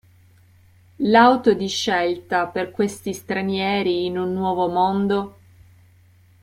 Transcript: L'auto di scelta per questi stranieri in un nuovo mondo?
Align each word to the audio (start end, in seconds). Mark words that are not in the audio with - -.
L'auto 0.95 1.53
di 1.53 1.67
scelta 1.67 2.47
per 2.47 2.71
questi 2.71 3.13
stranieri 3.13 4.05
in 4.05 4.17
un 4.17 4.33
nuovo 4.33 4.67
mondo? 4.67 5.37